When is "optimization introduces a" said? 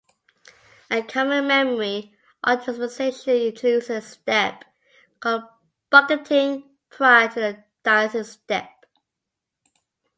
2.43-4.01